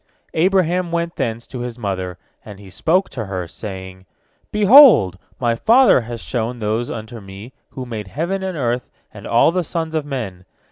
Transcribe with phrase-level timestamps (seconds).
[0.33, 4.07] Abraham went thence to his mother, and he spoke to her, saying:
[4.51, 9.51] "Behold, my father has shown those unto me who made heaven and earth and all
[9.51, 10.45] the sons of men.